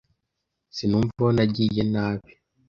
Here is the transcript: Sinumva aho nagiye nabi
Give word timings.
Sinumva 0.75 1.15
aho 1.23 1.31
nagiye 1.37 1.83
nabi 1.93 2.31